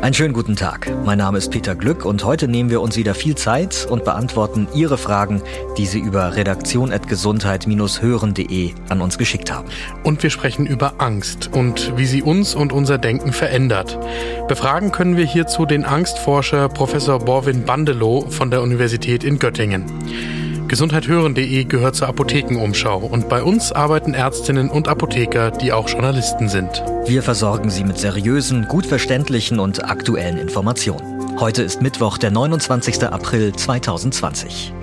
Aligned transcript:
Einen 0.00 0.14
schönen 0.14 0.32
guten 0.32 0.54
Tag. 0.54 0.88
Mein 1.04 1.18
Name 1.18 1.38
ist 1.38 1.50
Peter 1.50 1.74
Glück 1.74 2.04
und 2.04 2.24
heute 2.24 2.46
nehmen 2.46 2.70
wir 2.70 2.80
uns 2.80 2.96
wieder 2.96 3.14
viel 3.14 3.34
Zeit 3.34 3.84
und 3.90 4.04
beantworten 4.04 4.68
Ihre 4.72 4.96
Fragen, 4.96 5.42
die 5.76 5.86
Sie 5.86 5.98
über 5.98 6.36
redaktion.gesundheit-hören.de 6.36 8.74
an 8.90 9.00
uns 9.00 9.18
geschickt 9.18 9.52
haben. 9.52 9.66
Und 10.04 10.22
wir 10.22 10.30
sprechen 10.30 10.66
über 10.66 10.94
Angst 10.98 11.50
und 11.52 11.96
wie 11.96 12.06
sie 12.06 12.22
uns 12.22 12.54
und 12.54 12.72
unser 12.72 12.98
Denken 12.98 13.32
verändert. 13.32 13.98
Befragen 14.46 14.92
können 14.92 15.16
wir 15.16 15.26
hierzu 15.26 15.66
den 15.66 15.84
Angstforscher 15.84 16.68
Professor 16.68 17.18
Borwin 17.18 17.64
Bandelow 17.64 18.30
von 18.30 18.52
der 18.52 18.62
Universität 18.62 19.24
in 19.24 19.40
Göttingen. 19.40 19.86
Gesundheithören.de 20.68 21.64
gehört 21.64 21.96
zur 21.96 22.08
Apothekenumschau 22.08 22.98
und 22.98 23.30
bei 23.30 23.42
uns 23.42 23.72
arbeiten 23.72 24.12
Ärztinnen 24.12 24.68
und 24.68 24.86
Apotheker, 24.86 25.50
die 25.50 25.72
auch 25.72 25.88
Journalisten 25.88 26.50
sind. 26.50 26.82
Wir 27.06 27.22
versorgen 27.22 27.70
Sie 27.70 27.84
mit 27.84 27.96
seriösen, 27.96 28.68
gut 28.68 28.84
verständlichen 28.84 29.60
und 29.60 29.86
aktuellen 29.86 30.36
Informationen. 30.36 31.40
Heute 31.40 31.62
ist 31.62 31.80
Mittwoch, 31.80 32.18
der 32.18 32.32
29. 32.32 33.02
April 33.04 33.54
2020. 33.54 34.74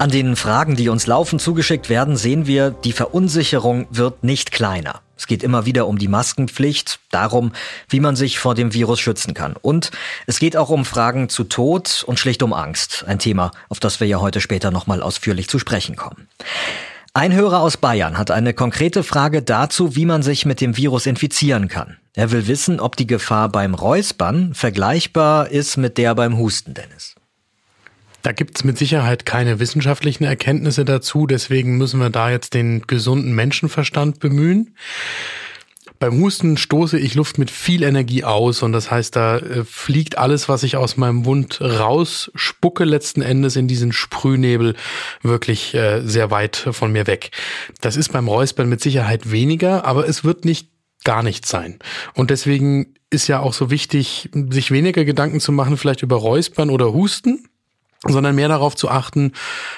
An 0.00 0.10
den 0.10 0.34
Fragen, 0.34 0.74
die 0.74 0.88
uns 0.88 1.06
laufend 1.06 1.40
zugeschickt 1.40 1.88
werden, 1.88 2.16
sehen 2.16 2.48
wir, 2.48 2.70
die 2.70 2.92
Verunsicherung 2.92 3.86
wird 3.90 4.24
nicht 4.24 4.50
kleiner. 4.50 5.03
Es 5.16 5.26
geht 5.26 5.42
immer 5.42 5.66
wieder 5.66 5.86
um 5.86 5.98
die 5.98 6.08
Maskenpflicht, 6.08 7.00
darum, 7.10 7.52
wie 7.88 8.00
man 8.00 8.16
sich 8.16 8.38
vor 8.38 8.54
dem 8.54 8.74
Virus 8.74 9.00
schützen 9.00 9.34
kann. 9.34 9.54
Und 9.60 9.90
es 10.26 10.38
geht 10.38 10.56
auch 10.56 10.70
um 10.70 10.84
Fragen 10.84 11.28
zu 11.28 11.44
Tod 11.44 12.04
und 12.06 12.18
schlicht 12.18 12.42
um 12.42 12.52
Angst. 12.52 13.04
Ein 13.06 13.18
Thema, 13.18 13.52
auf 13.68 13.80
das 13.80 14.00
wir 14.00 14.06
ja 14.06 14.20
heute 14.20 14.40
später 14.40 14.70
nochmal 14.70 15.02
ausführlich 15.02 15.48
zu 15.48 15.58
sprechen 15.58 15.96
kommen. 15.96 16.28
Ein 17.16 17.32
Hörer 17.32 17.60
aus 17.60 17.76
Bayern 17.76 18.18
hat 18.18 18.32
eine 18.32 18.54
konkrete 18.54 19.04
Frage 19.04 19.40
dazu, 19.40 19.94
wie 19.94 20.04
man 20.04 20.24
sich 20.24 20.46
mit 20.46 20.60
dem 20.60 20.76
Virus 20.76 21.06
infizieren 21.06 21.68
kann. 21.68 21.96
Er 22.14 22.32
will 22.32 22.48
wissen, 22.48 22.80
ob 22.80 22.96
die 22.96 23.06
Gefahr 23.06 23.48
beim 23.48 23.74
Räuspern 23.74 24.52
vergleichbar 24.52 25.48
ist 25.48 25.76
mit 25.76 25.96
der 25.96 26.16
beim 26.16 26.36
Husten, 26.38 26.74
Dennis. 26.74 27.14
Da 28.24 28.32
gibt 28.32 28.56
es 28.56 28.64
mit 28.64 28.78
Sicherheit 28.78 29.26
keine 29.26 29.60
wissenschaftlichen 29.60 30.24
Erkenntnisse 30.24 30.86
dazu, 30.86 31.26
deswegen 31.26 31.76
müssen 31.76 32.00
wir 32.00 32.08
da 32.08 32.30
jetzt 32.30 32.54
den 32.54 32.80
gesunden 32.86 33.34
Menschenverstand 33.34 34.18
bemühen. 34.18 34.74
Beim 35.98 36.18
Husten 36.18 36.56
stoße 36.56 36.98
ich 36.98 37.14
Luft 37.14 37.36
mit 37.36 37.50
viel 37.50 37.82
Energie 37.82 38.24
aus 38.24 38.62
und 38.62 38.72
das 38.72 38.90
heißt, 38.90 39.14
da 39.14 39.36
äh, 39.36 39.64
fliegt 39.64 40.16
alles, 40.16 40.48
was 40.48 40.62
ich 40.62 40.78
aus 40.78 40.96
meinem 40.96 41.16
Mund 41.16 41.60
rausspucke, 41.60 42.84
letzten 42.84 43.20
Endes 43.20 43.56
in 43.56 43.68
diesen 43.68 43.92
Sprühnebel 43.92 44.74
wirklich 45.20 45.74
äh, 45.74 46.00
sehr 46.00 46.30
weit 46.30 46.56
von 46.56 46.92
mir 46.92 47.06
weg. 47.06 47.30
Das 47.82 47.94
ist 47.94 48.10
beim 48.10 48.26
Räuspern 48.26 48.70
mit 48.70 48.80
Sicherheit 48.80 49.30
weniger, 49.32 49.84
aber 49.84 50.08
es 50.08 50.24
wird 50.24 50.46
nicht 50.46 50.70
gar 51.04 51.22
nichts 51.22 51.50
sein. 51.50 51.78
Und 52.14 52.30
deswegen 52.30 52.94
ist 53.10 53.28
ja 53.28 53.40
auch 53.40 53.52
so 53.52 53.70
wichtig, 53.70 54.30
sich 54.48 54.70
weniger 54.70 55.04
Gedanken 55.04 55.40
zu 55.40 55.52
machen, 55.52 55.76
vielleicht 55.76 56.02
über 56.02 56.16
Räuspern 56.16 56.70
oder 56.70 56.94
Husten, 56.94 57.50
sondern 58.08 58.34
mehr 58.34 58.48
darauf 58.48 58.76
zu 58.76 58.88
achten, 58.90 59.32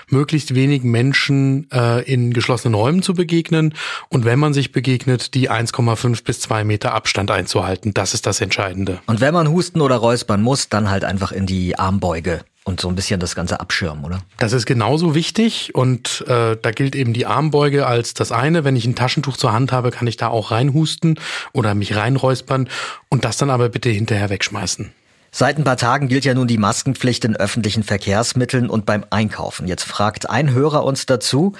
möglichst 0.09 0.55
wenig 0.55 0.83
Menschen 0.83 1.71
äh, 1.73 2.03
in 2.03 2.33
geschlossenen 2.33 2.75
Räumen 2.75 3.03
zu 3.03 3.15
begegnen 3.15 3.75
und 4.09 4.25
wenn 4.25 4.39
man 4.39 4.55
sich 4.55 4.73
begegnet, 4.73 5.35
die 5.35 5.51
1,5 5.51 6.25
bis 6.25 6.41
2 6.41 6.65
Meter 6.65 6.95
Abstand 6.95 7.31
einzuhalten. 7.31 7.95
Das 7.95 8.15
ist 8.15 8.27
das 8.27 8.41
Entscheidende. 8.41 9.01
Und 9.07 9.21
wenn 9.21 9.35
man 9.35 9.51
husten 9.51 9.81
oder 9.81 9.97
räuspern 9.97 10.43
muss, 10.43 10.69
dann 10.69 10.91
halt 10.91 11.05
einfach 11.05 11.33
in 11.33 11.47
die 11.47 11.79
Armbeuge 11.79 12.43
und 12.67 12.81
so 12.81 12.89
ein 12.89 12.97
bisschen 12.97 13.21
das 13.21 13.37
Ganze 13.37 13.61
abschirmen, 13.61 14.05
oder? 14.05 14.19
Das 14.39 14.53
ist 14.53 14.67
genauso 14.67 15.15
wichtig 15.15 15.75
und 15.75 16.25
äh, 16.27 16.57
da 16.61 16.71
gilt 16.73 16.97
eben 16.97 17.13
die 17.13 17.25
Armbeuge 17.25 17.87
als 17.87 18.13
das 18.13 18.33
eine. 18.33 18.65
Wenn 18.65 18.75
ich 18.75 18.87
ein 18.87 18.97
Taschentuch 18.97 19.37
zur 19.37 19.53
Hand 19.53 19.71
habe, 19.71 19.93
kann 19.93 20.09
ich 20.09 20.17
da 20.17 20.29
auch 20.29 20.51
reinhusten 20.51 21.19
oder 21.53 21.77
mich 21.77 21.95
reinräuspern 21.95 22.69
und 23.09 23.25
das 23.25 23.37
dann 23.37 23.51
aber 23.51 23.69
bitte 23.69 23.89
hinterher 23.89 24.31
wegschmeißen. 24.31 24.91
Seit 25.31 25.59
ein 25.59 25.65
paar 25.65 25.77
Tagen 25.77 26.09
gilt 26.09 26.25
ja 26.25 26.35
nun 26.35 26.47
die 26.47 26.59
Maskenpflicht 26.59 27.25
in 27.25 27.37
öffentlichen 27.37 27.83
Verkehrsmitteln 27.83 28.71
und 28.71 28.87
beim 28.87 29.05
Einkaufen. 29.11 29.69
Jetzt 29.69 29.85
fragt 29.85 30.31
ein 30.31 30.53
Hörer 30.53 30.85
uns 30.85 31.07
dazu, 31.07 31.53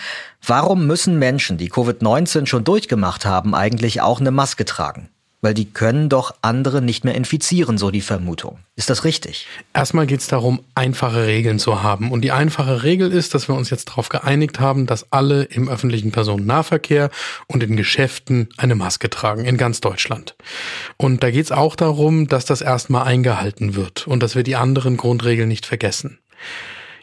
warum 0.47 0.87
müssen 0.87 1.19
Menschen, 1.19 1.59
die 1.59 1.71
Covid-19 1.71 2.47
schon 2.47 2.65
durchgemacht 2.65 3.27
haben, 3.27 3.55
eigentlich 3.55 4.01
auch 4.01 4.21
eine 4.21 4.31
Maske 4.31 4.65
tragen? 4.65 5.11
Weil 5.47 5.55
die 5.55 5.71
können 5.71 6.09
doch 6.09 6.35
andere 6.43 6.83
nicht 6.83 7.05
mehr 7.05 7.15
infizieren, 7.15 7.79
so 7.79 7.93
die 7.93 8.01
Vermutung. 8.01 8.59
Ist 8.75 8.91
das 8.91 9.05
richtig? 9.05 9.47
Erstmal 9.73 10.09
geht 10.09 10.19
es 10.19 10.27
darum, 10.27 10.59
einfache 10.75 11.25
Regeln 11.25 11.61
zu 11.61 11.85
haben. 11.85 12.11
Und 12.11 12.23
die 12.23 12.33
einfache 12.33 12.83
Regel 12.83 13.13
ist, 13.13 13.33
dass 13.33 13.47
wir 13.47 13.55
uns 13.55 13.71
jetzt 13.71 13.91
darauf 13.91 14.09
geeinigt 14.09 14.59
haben, 14.59 14.87
dass 14.87 15.13
alle 15.13 15.45
im 15.45 15.69
öffentlichen 15.69 16.11
Personennahverkehr 16.11 17.11
und 17.47 17.63
in 17.63 17.77
Geschäften 17.77 18.49
eine 18.57 18.75
Maske 18.75 19.09
tragen, 19.09 19.45
in 19.45 19.57
ganz 19.57 19.81
Deutschland. 19.81 20.35
Und 20.97 21.23
da 21.23 21.31
geht 21.31 21.45
es 21.45 21.53
auch 21.53 21.77
darum, 21.77 22.27
dass 22.27 22.45
das 22.45 22.61
erstmal 22.61 23.05
eingehalten 23.05 23.77
wird 23.77 24.09
und 24.09 24.25
dass 24.25 24.35
wir 24.35 24.43
die 24.43 24.57
anderen 24.57 24.97
Grundregeln 24.97 25.49
nicht 25.49 25.65
vergessen. 25.65 26.19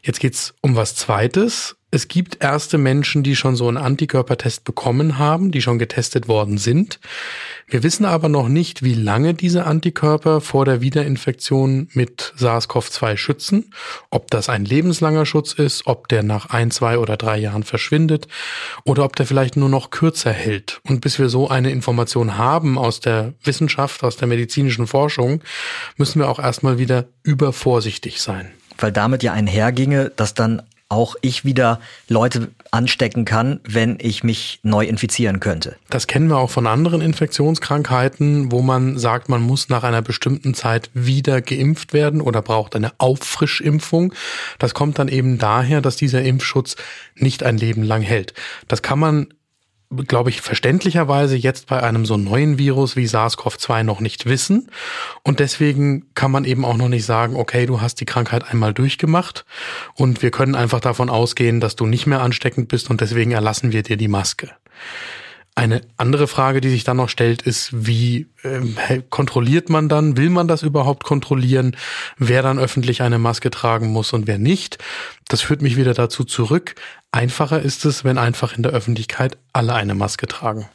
Jetzt 0.01 0.19
geht's 0.19 0.53
um 0.59 0.75
was 0.75 0.97
Zweites. 0.97 1.77
Es 1.93 2.07
gibt 2.07 2.43
erste 2.43 2.79
Menschen, 2.79 3.21
die 3.21 3.35
schon 3.35 3.55
so 3.55 3.67
einen 3.67 3.77
Antikörpertest 3.77 4.63
bekommen 4.63 5.19
haben, 5.19 5.51
die 5.51 5.61
schon 5.61 5.77
getestet 5.77 6.27
worden 6.27 6.57
sind. 6.57 6.99
Wir 7.67 7.83
wissen 7.83 8.03
aber 8.03 8.29
noch 8.29 8.47
nicht, 8.47 8.81
wie 8.81 8.95
lange 8.95 9.35
diese 9.35 9.67
Antikörper 9.67 10.41
vor 10.41 10.65
der 10.65 10.81
Wiederinfektion 10.81 11.89
mit 11.93 12.33
SARS-CoV-2 12.35 13.15
schützen, 13.17 13.75
ob 14.09 14.31
das 14.31 14.49
ein 14.49 14.65
lebenslanger 14.65 15.27
Schutz 15.27 15.53
ist, 15.53 15.85
ob 15.85 16.07
der 16.07 16.23
nach 16.23 16.47
ein, 16.47 16.71
zwei 16.71 16.97
oder 16.97 17.15
drei 17.15 17.37
Jahren 17.37 17.61
verschwindet 17.61 18.27
oder 18.85 19.05
ob 19.05 19.15
der 19.15 19.27
vielleicht 19.27 19.55
nur 19.55 19.69
noch 19.69 19.91
kürzer 19.91 20.33
hält. 20.33 20.81
Und 20.89 20.99
bis 20.99 21.19
wir 21.19 21.29
so 21.29 21.47
eine 21.47 21.69
Information 21.69 22.39
haben 22.39 22.79
aus 22.79 23.01
der 23.01 23.35
Wissenschaft, 23.43 24.03
aus 24.03 24.17
der 24.17 24.27
medizinischen 24.27 24.87
Forschung, 24.87 25.43
müssen 25.97 26.17
wir 26.17 26.27
auch 26.27 26.39
erstmal 26.39 26.79
wieder 26.79 27.05
übervorsichtig 27.21 28.19
sein 28.19 28.49
weil 28.79 28.91
damit 28.91 29.21
ja 29.21 29.33
einherginge, 29.33 30.11
dass 30.15 30.33
dann 30.33 30.63
auch 30.93 31.15
ich 31.21 31.43
wieder 31.43 31.79
Leute 32.07 32.49
anstecken 32.71 33.25
kann, 33.25 33.59
wenn 33.63 33.97
ich 33.99 34.23
mich 34.23 34.59
neu 34.63 34.85
infizieren 34.85 35.39
könnte. 35.39 35.75
Das 35.89 36.07
kennen 36.07 36.27
wir 36.27 36.37
auch 36.37 36.49
von 36.49 36.67
anderen 36.67 37.01
Infektionskrankheiten, 37.01 38.51
wo 38.51 38.61
man 38.61 38.97
sagt, 38.97 39.29
man 39.29 39.41
muss 39.41 39.69
nach 39.69 39.83
einer 39.83 40.01
bestimmten 40.01 40.53
Zeit 40.53 40.89
wieder 40.93 41.41
geimpft 41.41 41.93
werden 41.93 42.21
oder 42.21 42.41
braucht 42.41 42.75
eine 42.75 42.91
Auffrischimpfung. 42.97 44.13
Das 44.59 44.73
kommt 44.73 44.99
dann 44.99 45.07
eben 45.07 45.37
daher, 45.37 45.81
dass 45.81 45.95
dieser 45.95 46.23
Impfschutz 46.23 46.75
nicht 47.15 47.43
ein 47.43 47.57
Leben 47.57 47.83
lang 47.83 48.01
hält. 48.01 48.33
Das 48.67 48.81
kann 48.81 48.99
man 48.99 49.27
glaube 50.07 50.29
ich, 50.29 50.41
verständlicherweise 50.41 51.35
jetzt 51.35 51.67
bei 51.67 51.81
einem 51.81 52.05
so 52.05 52.17
neuen 52.17 52.57
Virus 52.57 52.95
wie 52.95 53.05
SARS-CoV-2 53.05 53.83
noch 53.83 53.99
nicht 53.99 54.25
wissen. 54.25 54.69
Und 55.23 55.39
deswegen 55.39 56.05
kann 56.15 56.31
man 56.31 56.45
eben 56.45 56.65
auch 56.65 56.77
noch 56.77 56.89
nicht 56.89 57.05
sagen, 57.05 57.35
okay, 57.35 57.65
du 57.65 57.81
hast 57.81 57.99
die 57.99 58.05
Krankheit 58.05 58.49
einmal 58.49 58.73
durchgemacht 58.73 59.45
und 59.95 60.21
wir 60.21 60.31
können 60.31 60.55
einfach 60.55 60.79
davon 60.79 61.09
ausgehen, 61.09 61.59
dass 61.59 61.75
du 61.75 61.85
nicht 61.85 62.07
mehr 62.07 62.21
ansteckend 62.21 62.67
bist 62.67 62.89
und 62.89 63.01
deswegen 63.01 63.31
erlassen 63.31 63.71
wir 63.71 63.83
dir 63.83 63.97
die 63.97 64.07
Maske. 64.07 64.51
Eine 65.56 65.81
andere 65.97 66.28
Frage, 66.28 66.62
die 66.62 66.69
sich 66.69 66.84
dann 66.84 66.97
noch 66.97 67.09
stellt, 67.09 67.44
ist, 67.44 67.69
wie 67.74 68.28
äh, 68.41 69.02
kontrolliert 69.09 69.69
man 69.69 69.88
dann? 69.88 70.18
Will 70.18 70.31
man 70.31 70.47
das 70.47 70.64
überhaupt 70.64 71.03
kontrollieren? 71.03 71.75
Wer 72.18 72.41
dann 72.41 72.58
öffentlich 72.58 73.03
eine 73.03 73.19
Maske 73.19 73.52
tragen 73.52 73.91
muss 73.91 74.14
und 74.14 74.25
wer 74.25 74.40
nicht? 74.40 74.80
Das 75.28 75.41
führt 75.41 75.62
mich 75.62 75.78
wieder 75.78 75.94
dazu 75.94 76.24
zurück. 76.24 76.74
Einfacher 77.12 77.62
ist 77.62 77.86
es, 77.86 78.03
wenn 78.03 78.18
einfach 78.18 78.58
in 78.58 78.64
der 78.64 78.72
Öffentlichkeit 78.72 79.38
alle 79.53 79.75
eine 79.75 79.94
Maske 79.94 80.25
tragen. 80.25 80.68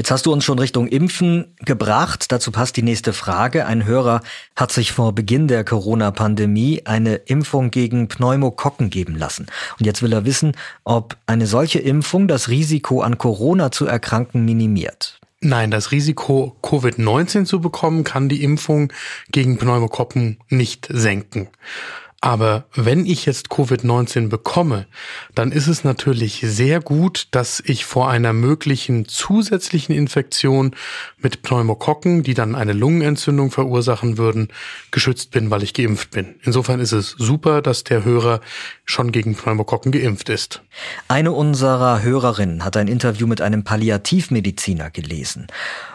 Jetzt 0.00 0.10
hast 0.10 0.24
du 0.24 0.32
uns 0.32 0.46
schon 0.46 0.58
Richtung 0.58 0.86
Impfen 0.86 1.54
gebracht. 1.58 2.32
Dazu 2.32 2.52
passt 2.52 2.74
die 2.78 2.82
nächste 2.82 3.12
Frage. 3.12 3.66
Ein 3.66 3.84
Hörer 3.84 4.22
hat 4.56 4.72
sich 4.72 4.92
vor 4.92 5.14
Beginn 5.14 5.46
der 5.46 5.62
Corona-Pandemie 5.62 6.80
eine 6.86 7.16
Impfung 7.16 7.70
gegen 7.70 8.08
Pneumokokken 8.08 8.88
geben 8.88 9.14
lassen. 9.14 9.48
Und 9.78 9.84
jetzt 9.84 10.00
will 10.00 10.14
er 10.14 10.24
wissen, 10.24 10.56
ob 10.84 11.18
eine 11.26 11.46
solche 11.46 11.80
Impfung 11.80 12.28
das 12.28 12.48
Risiko 12.48 13.02
an 13.02 13.18
Corona 13.18 13.72
zu 13.72 13.84
erkranken 13.84 14.42
minimiert. 14.46 15.20
Nein, 15.42 15.70
das 15.70 15.92
Risiko, 15.92 16.56
Covid-19 16.62 17.44
zu 17.44 17.60
bekommen, 17.60 18.02
kann 18.02 18.30
die 18.30 18.42
Impfung 18.42 18.90
gegen 19.30 19.58
Pneumokokken 19.58 20.38
nicht 20.48 20.88
senken. 20.88 21.48
Aber 22.22 22.66
wenn 22.74 23.06
ich 23.06 23.24
jetzt 23.24 23.48
Covid-19 23.48 24.28
bekomme, 24.28 24.86
dann 25.34 25.52
ist 25.52 25.68
es 25.68 25.84
natürlich 25.84 26.42
sehr 26.44 26.80
gut, 26.80 27.28
dass 27.30 27.62
ich 27.64 27.86
vor 27.86 28.10
einer 28.10 28.34
möglichen 28.34 29.08
zusätzlichen 29.08 29.94
Infektion 29.94 30.76
mit 31.16 31.40
Pneumokokken, 31.40 32.22
die 32.22 32.34
dann 32.34 32.54
eine 32.54 32.74
Lungenentzündung 32.74 33.50
verursachen 33.50 34.18
würden, 34.18 34.48
geschützt 34.90 35.30
bin, 35.30 35.50
weil 35.50 35.62
ich 35.62 35.72
geimpft 35.72 36.10
bin. 36.10 36.34
Insofern 36.42 36.78
ist 36.78 36.92
es 36.92 37.12
super, 37.12 37.62
dass 37.62 37.84
der 37.84 38.04
Hörer 38.04 38.40
schon 38.84 39.12
gegen 39.12 39.34
Pneumokokken 39.34 39.90
geimpft 39.90 40.28
ist. 40.28 40.62
Eine 41.08 41.32
unserer 41.32 42.02
Hörerinnen 42.02 42.66
hat 42.66 42.76
ein 42.76 42.88
Interview 42.88 43.26
mit 43.26 43.40
einem 43.40 43.64
Palliativmediziner 43.64 44.90
gelesen. 44.90 45.46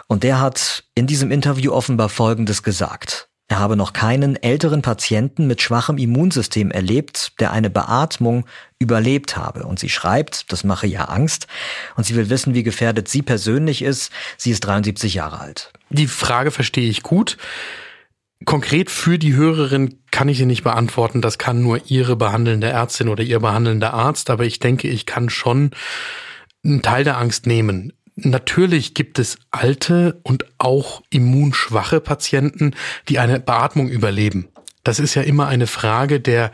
Und 0.07 0.23
der 0.23 0.39
hat 0.39 0.85
in 0.95 1.05
diesem 1.05 1.29
Interview 1.29 1.71
offenbar 1.71 2.09
Folgendes 2.09 2.63
gesagt. 2.63 3.29
Er 3.47 3.59
habe 3.59 3.75
noch 3.75 3.93
keinen 3.93 4.41
älteren 4.41 4.81
Patienten 4.81 5.45
mit 5.45 5.61
schwachem 5.61 5.99
Immunsystem 5.99 6.71
erlebt, 6.71 7.39
der 7.39 7.51
eine 7.51 7.69
Beatmung 7.69 8.45
überlebt 8.79 9.37
habe. 9.37 9.65
Und 9.65 9.77
sie 9.79 9.89
schreibt, 9.89 10.51
das 10.51 10.63
mache 10.63 10.87
ja 10.87 11.05
Angst. 11.05 11.45
Und 11.95 12.05
sie 12.05 12.15
will 12.15 12.31
wissen, 12.31 12.55
wie 12.55 12.63
gefährdet 12.63 13.07
sie 13.07 13.21
persönlich 13.21 13.83
ist. 13.83 14.11
Sie 14.37 14.49
ist 14.49 14.61
73 14.61 15.13
Jahre 15.13 15.39
alt. 15.39 15.71
Die 15.91 16.07
Frage 16.07 16.49
verstehe 16.49 16.89
ich 16.89 17.03
gut. 17.03 17.37
Konkret 18.45 18.89
für 18.89 19.19
die 19.19 19.35
Hörerin 19.35 19.99
kann 20.09 20.27
ich 20.27 20.39
sie 20.39 20.47
nicht 20.47 20.63
beantworten. 20.63 21.21
Das 21.21 21.37
kann 21.37 21.61
nur 21.61 21.81
ihre 21.85 22.15
behandelnde 22.15 22.67
Ärztin 22.67 23.09
oder 23.09 23.23
ihr 23.23 23.39
behandelnder 23.39 23.93
Arzt. 23.93 24.31
Aber 24.31 24.45
ich 24.45 24.59
denke, 24.59 24.87
ich 24.87 25.05
kann 25.05 25.29
schon 25.29 25.69
einen 26.63 26.81
Teil 26.81 27.03
der 27.03 27.19
Angst 27.19 27.45
nehmen. 27.45 27.93
Natürlich 28.15 28.93
gibt 28.93 29.19
es 29.19 29.37
alte 29.51 30.19
und 30.23 30.45
auch 30.57 31.03
immunschwache 31.09 31.99
Patienten, 31.99 32.73
die 33.09 33.19
eine 33.19 33.39
Beatmung 33.39 33.89
überleben. 33.89 34.47
Das 34.83 34.99
ist 34.99 35.15
ja 35.15 35.21
immer 35.21 35.47
eine 35.47 35.67
Frage 35.67 36.21
der 36.21 36.51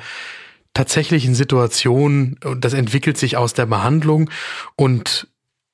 tatsächlichen 0.74 1.36
Situation. 1.36 2.38
Das 2.58 2.74
entwickelt 2.74 3.18
sich 3.18 3.38
aus 3.38 3.54
der 3.54 3.68
Behandlung 3.68 4.30
und 4.76 5.28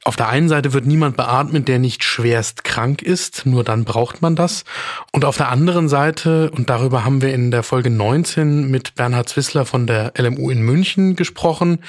auf 0.04 0.16
der 0.16 0.30
einen 0.30 0.48
Seite 0.48 0.72
wird 0.72 0.86
niemand 0.86 1.18
beatmet, 1.18 1.68
der 1.68 1.80
nicht 1.80 2.04
schwerst 2.04 2.63
krank 2.63 3.01
ist, 3.01 3.45
nur 3.45 3.66
dann 3.66 3.84
braucht 3.84 4.22
man 4.22 4.38
das. 4.38 4.63
Und 5.12 5.25
auf 5.25 5.36
der 5.36 5.50
anderen 5.50 5.89
Seite, 5.89 6.50
und 6.51 6.69
darüber 6.69 7.04
haben 7.04 7.22
wir 7.22 7.34
in 7.34 7.51
der 7.51 7.62
Folge 7.62 7.89
19 7.89 8.69
mit 8.69 8.95
Bernhard 8.95 9.28
Zwissler 9.28 9.66
von 9.66 9.86
der 9.86 10.13
LMU 10.18 10.50
in 10.50 10.62
München 10.62 11.18
gesprochen, 11.18 11.80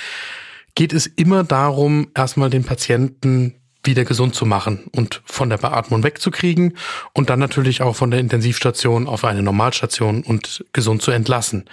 geht 0.75 0.93
es 0.93 1.07
immer 1.07 1.45
darum, 1.45 2.09
erstmal 2.15 2.51
den 2.51 2.65
Patienten 2.65 3.55
wieder 3.85 4.05
gesund 4.05 4.35
zu 4.35 4.45
machen 4.45 4.85
und 4.93 5.23
von 5.25 5.51
der 5.51 5.59
Beatmung 5.59 6.03
wegzukriegen 6.03 6.77
und 7.13 7.31
dann 7.31 7.39
natürlich 7.39 7.83
auch 7.83 7.97
von 7.97 8.11
der 8.11 8.21
Intensivstation 8.21 9.07
auf 9.07 9.25
eine 9.25 9.43
Normalstation 9.43 10.23
und 10.23 10.65
gesund 10.73 11.03
zu 11.03 11.11
entlassen. 11.11 11.65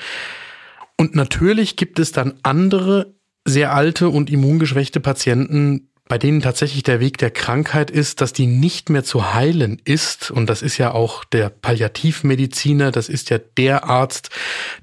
Und 0.97 1.15
natürlich 1.15 1.75
gibt 1.75 1.99
es 1.99 2.11
dann 2.11 2.35
andere 2.43 3.13
sehr 3.43 3.73
alte 3.73 4.09
und 4.09 4.29
immungeschwächte 4.29 4.99
Patienten, 4.99 5.89
bei 6.07 6.19
denen 6.19 6.41
tatsächlich 6.41 6.83
der 6.83 6.99
Weg 6.99 7.17
der 7.17 7.31
Krankheit 7.31 7.89
ist, 7.89 8.21
dass 8.21 8.31
die 8.31 8.45
nicht 8.45 8.91
mehr 8.91 9.03
zu 9.03 9.33
heilen 9.33 9.81
ist. 9.85 10.29
Und 10.29 10.47
das 10.49 10.61
ist 10.61 10.77
ja 10.77 10.91
auch 10.91 11.23
der 11.23 11.49
Palliativmediziner, 11.49 12.91
das 12.91 13.09
ist 13.09 13.31
ja 13.31 13.39
der 13.39 13.85
Arzt, 13.85 14.29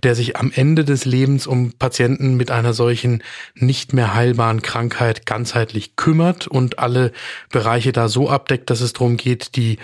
der 0.03 0.17
sich 0.17 0.37
am 0.37 0.51
Ende 0.53 0.85
des 0.85 1.05
Lebens 1.05 1.47
um 1.47 1.73
Patienten 1.73 2.37
mit 2.37 2.51
einer 2.51 2.73
solchen 2.73 3.23
nicht 3.55 3.93
mehr 3.93 4.15
heilbaren 4.15 4.63
Krankheit 4.63 5.25
ganzheitlich 5.25 5.95
kümmert 5.95 6.49
und 6.49 6.81
alle 6.81 7.13
Bereiche 7.51 7.93
da 7.93 8.09
so 8.09 8.29
abdeckt, 8.29 8.69
dass 8.69 8.81
es 8.81 8.93
darum 8.93 9.17
geht, 9.17 9.55
die 9.55 9.79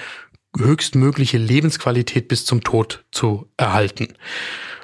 höchstmögliche 0.58 1.38
Lebensqualität 1.38 2.26
bis 2.26 2.46
zum 2.46 2.64
Tod 2.64 3.04
zu 3.12 3.48
erhalten. 3.56 4.14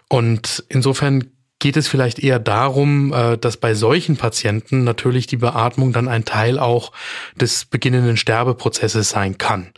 Und 0.08 0.64
insofern 0.68 1.32
geht 1.64 1.78
es 1.78 1.88
vielleicht 1.88 2.18
eher 2.18 2.38
darum, 2.38 3.10
äh, 3.14 3.38
dass 3.38 3.56
bei 3.56 3.72
solchen 3.72 4.18
Patienten 4.18 4.84
natürlich 4.84 5.26
die 5.26 5.38
Beatmung 5.38 5.94
dann 5.94 6.08
ein 6.08 6.26
Teil 6.26 6.58
auch 6.58 6.92
des 7.36 7.64
beginnenden 7.64 8.18
Sterbeprozesses 8.18 9.08
sein 9.08 9.38
kann. 9.38 9.72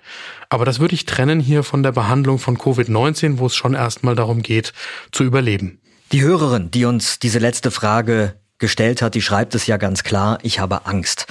Aber 0.49 0.65
das 0.65 0.81
würde 0.81 0.97
ich 0.97 1.07
trennen 1.07 1.39
hier 1.39 1.63
von 1.63 1.85
der 1.85 1.93
Behandlung 1.93 2.41
von 2.41 2.59
Covid-19, 2.59 3.39
wo 3.39 3.47
es 3.47 3.55
schon 3.55 3.75
erstmal 3.75 4.17
darum 4.17 4.43
geht, 4.43 4.73
zu 5.13 5.23
überleben. 5.23 5.79
Die 6.11 6.23
Hörerin, 6.23 6.73
die 6.73 6.87
uns 6.87 7.21
diese 7.21 7.39
letzte 7.39 7.71
Frage 7.71 8.35
gestellt 8.59 9.01
hat, 9.01 9.15
die 9.15 9.23
schreibt 9.23 9.55
es 9.55 9.69
ja 9.69 9.77
ganz 9.77 10.03
klar, 10.03 10.41
ich 10.43 10.59
habe 10.59 10.87
Angst. 10.87 11.29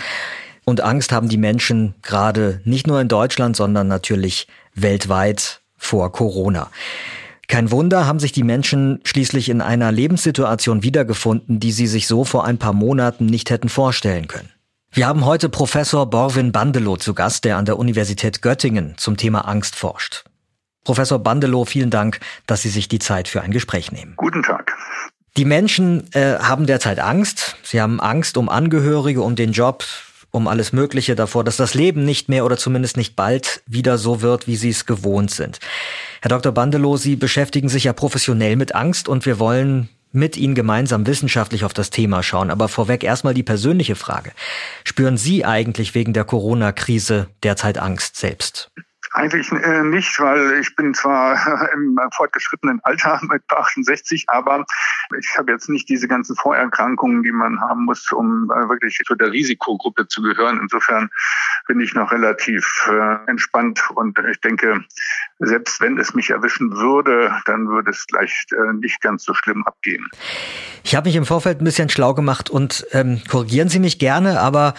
Und 0.63 0.80
Angst 0.80 1.12
haben 1.12 1.28
die 1.28 1.36
Menschen 1.36 1.96
gerade 2.02 2.62
nicht 2.63 2.88
nur 2.88 3.02
in 3.02 3.10
Deutschland, 3.10 3.57
sondern 3.57 3.90
natürlich 3.90 4.48
weltweit 4.74 5.60
vor 5.75 6.13
Corona. 6.13 6.72
Kein 7.47 7.71
Wunder, 7.71 8.07
haben 8.07 8.19
sich 8.19 8.31
die 8.31 8.44
Menschen 8.44 9.00
schließlich 9.03 9.50
in 9.50 9.62
einer 9.62 9.92
Lebenssituation 9.92 10.83
wiedergefunden, 10.83 11.59
die 11.59 11.71
sie 11.71 11.88
sich 11.88 12.07
so 12.07 12.25
vor 12.25 12.45
ein 12.45 12.57
paar 12.57 12.74
Monaten 12.74 13.25
nicht 13.25 13.50
hätten 13.50 13.69
vorstellen 13.69 14.27
können. 14.27 14.50
Wir 14.92 15.07
haben 15.07 15.25
heute 15.25 15.50
Professor 15.50 16.09
Borwin 16.09 16.51
Bandelow 16.51 16.97
zu 16.97 17.13
Gast, 17.13 17.44
der 17.44 17.57
an 17.57 17.65
der 17.65 17.77
Universität 17.77 18.42
Göttingen 18.42 18.94
zum 18.97 19.18
Thema 19.18 19.42
Angst 19.42 19.75
forscht. 19.75 20.24
Professor 20.86 21.19
Bandelow, 21.19 21.65
vielen 21.65 21.89
Dank, 21.89 22.19
dass 22.47 22.62
Sie 22.62 22.69
sich 22.69 22.88
die 22.88 23.00
Zeit 23.00 23.27
für 23.27 23.42
ein 23.42 23.51
Gespräch 23.51 23.92
nehmen. 23.92 24.13
Guten 24.15 24.44
Tag. 24.44 24.71
Die 25.36 25.44
Menschen 25.44 26.07
äh, 26.13 26.38
haben 26.39 26.65
derzeit 26.65 27.00
Angst. 27.00 27.57
Sie 27.63 27.81
haben 27.81 28.00
Angst 28.00 28.38
um 28.38 28.47
Angehörige, 28.47 29.21
um 29.21 29.36
den 29.36 29.51
Job, 29.51 29.83
um 30.36 30.48
alles 30.48 30.74
Mögliche 30.74 31.16
davor, 31.16 31.44
dass 31.44 31.58
das 31.58 31.74
Leben 31.74 32.04
nicht 32.04 32.30
mehr 32.30 32.46
oder 32.46 32.58
zumindest 32.58 32.98
nicht 32.98 33.16
bald 33.16 33.64
wieder 33.66 33.98
so 33.98 34.22
wird, 34.22 34.48
wie 34.48 34.58
sie 34.58 34.70
es 34.70 34.86
gewohnt 34.86 35.32
sind. 35.32 35.60
Herr 36.22 36.30
Dr. 36.30 36.52
Bandelow, 36.52 36.98
Sie 36.98 37.16
beschäftigen 37.16 37.70
sich 37.70 37.86
ja 37.86 37.94
professionell 37.94 38.58
mit 38.58 38.76
Angst 38.76 39.08
und 39.08 39.26
wir 39.26 39.40
wollen 39.40 39.90
mit 40.12 40.38
Ihnen 40.38 40.56
gemeinsam 40.56 41.08
wissenschaftlich 41.08 41.64
auf 41.64 41.74
das 41.74 41.90
Thema 41.90 42.22
schauen. 42.22 42.50
Aber 42.50 42.68
vorweg 42.68 43.04
erstmal 43.04 43.34
die 43.34 43.44
persönliche 43.44 43.96
Frage. 43.96 44.32
Spüren 44.84 45.18
Sie 45.18 45.46
eigentlich 45.46 45.96
wegen 45.96 46.14
der 46.14 46.26
Corona-Krise 46.26 47.28
derzeit 47.44 47.78
Angst 47.78 48.18
selbst? 48.18 48.72
Eigentlich 49.16 49.50
äh, 49.50 49.84
nicht, 49.84 50.20
weil 50.20 50.60
ich 50.60 50.76
bin 50.76 50.94
zwar 50.94 51.72
im 51.74 51.98
fortgeschrittenen 52.14 52.82
Alter 52.84 53.22
mit 53.30 53.44
68, 53.48 54.26
aber 54.28 54.66
ich 55.18 55.38
habe 55.38 55.54
jetzt 55.54 55.70
nicht 55.70 55.88
diese 55.88 56.10
ganzen 56.10 56.36
Vorerkrankungen, 56.36 57.24
die 57.24 57.32
man 57.32 57.62
haben 57.62 57.86
muss, 57.86 58.12
um 58.12 58.52
äh, 58.52 58.68
wirklich 58.68 59.00
zu 59.08 59.16
der 59.16 59.32
Risikogruppe 59.32 60.10
zu 60.10 60.22
gehören. 60.22 60.60
Insofern 60.62 61.10
bin 61.66 61.80
ich 61.80 61.94
noch 61.94 62.12
relativ 62.12 62.90
äh, 62.92 63.30
entspannt 63.30 63.82
und 63.96 64.20
ich 64.30 64.42
denke, 64.42 64.84
selbst 65.40 65.80
wenn 65.80 65.98
es 65.98 66.14
mich 66.14 66.32
erwischen 66.32 66.76
würde, 66.76 67.34
dann 67.46 67.70
würde 67.70 67.92
es 67.92 68.06
gleich 68.08 68.46
nicht 68.74 69.02
ganz 69.02 69.24
so 69.24 69.34
schlimm 69.34 69.64
abgehen. 69.66 70.08
Ich 70.84 70.94
habe 70.96 71.08
mich 71.08 71.16
im 71.16 71.26
Vorfeld 71.26 71.62
ein 71.62 71.64
bisschen 71.64 71.90
schlau 71.90 72.14
gemacht 72.14 72.50
und 72.50 72.86
ähm, 72.92 73.22
korrigieren 73.30 73.70
Sie 73.70 73.80
mich 73.80 73.98
gerne, 73.98 74.42
aber 74.42 74.74